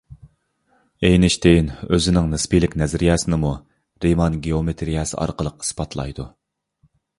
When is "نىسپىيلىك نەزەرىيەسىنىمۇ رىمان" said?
2.31-4.41